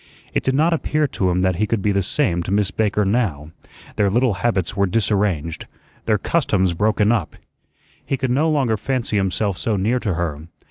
[0.33, 3.05] It did not appear to him that he could be the same to Miss Baker
[3.05, 3.51] now;
[3.97, 5.67] their little habits were disarranged,
[6.07, 7.35] their customs broken up.
[8.03, 10.47] He could no longer fancy himself so near to her.